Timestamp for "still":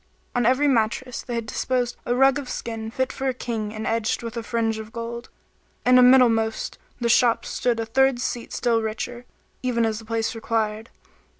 8.51-8.81